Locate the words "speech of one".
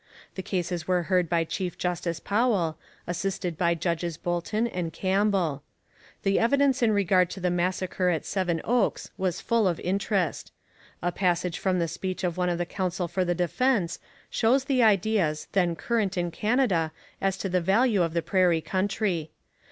11.87-12.49